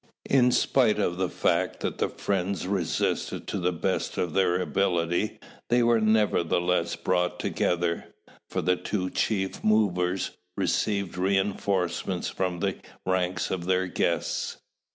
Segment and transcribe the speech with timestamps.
[0.31, 5.37] In spite of the fact that the friends resisted to the best of their ability,
[5.69, 8.07] they were nevertheless brought together,
[8.49, 14.57] for the two chief movers received reinforcements from the ranks of their guests.